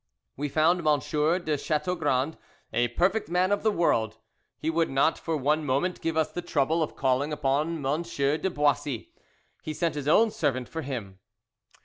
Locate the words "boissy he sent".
8.49-9.93